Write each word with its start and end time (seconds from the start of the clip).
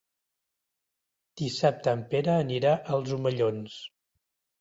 Dissabte 1.41 1.93
en 1.97 2.01
Pere 2.13 2.33
anirà 2.45 2.71
als 2.95 3.13
Omellons. 3.19 3.77